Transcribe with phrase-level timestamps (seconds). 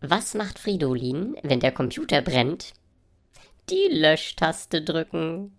[0.00, 2.72] Was macht Fridolin, wenn der Computer brennt?
[3.68, 5.58] Die Löschtaste drücken.